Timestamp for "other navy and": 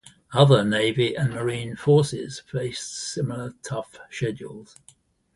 0.33-1.31